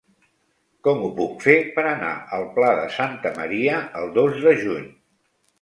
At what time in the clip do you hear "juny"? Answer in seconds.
4.65-4.93